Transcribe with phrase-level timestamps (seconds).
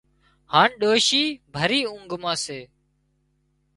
[0.53, 1.23] هانَ ڏوشي
[1.55, 2.59] ڀري اونگھ مان سي